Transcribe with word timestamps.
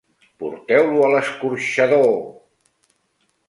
Porteu-lo 0.43 1.03
a 1.03 1.11
l'escorxador! 1.11 2.11